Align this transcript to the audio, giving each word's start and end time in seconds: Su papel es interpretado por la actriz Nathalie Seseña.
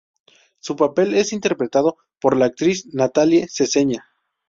Su 0.57 0.75
papel 0.75 1.13
es 1.13 1.31
interpretado 1.31 1.99
por 2.19 2.35
la 2.35 2.45
actriz 2.45 2.87
Nathalie 2.91 3.47
Seseña. 3.47 4.03